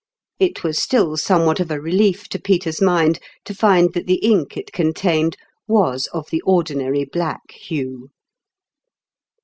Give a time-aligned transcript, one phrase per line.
[0.39, 4.15] It was still some what of a relief to Peter's mind to find that the
[4.15, 8.09] ink it contained was of the ordinary black hue.